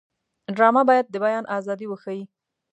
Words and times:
ډرامه 0.55 0.83
باید 0.89 1.05
د 1.09 1.15
بیان 1.25 1.45
ازادي 1.57 1.85
وښيي 1.89 2.23